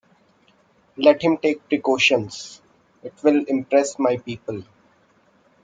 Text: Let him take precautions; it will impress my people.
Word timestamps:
Let 0.97 1.21
him 1.21 1.37
take 1.37 1.69
precautions; 1.69 2.59
it 3.03 3.13
will 3.21 3.45
impress 3.47 3.99
my 3.99 4.17
people. 4.17 4.63